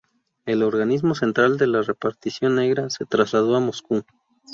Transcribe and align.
El 0.47 0.63
organismo 0.63 1.13
central 1.13 1.59
de 1.59 1.67
la 1.67 1.83
"Repartición 1.83 2.55
Negra" 2.55 2.89
se 2.89 3.05
trasladó 3.05 3.55
a 3.55 3.59
Moscú. 3.59 4.01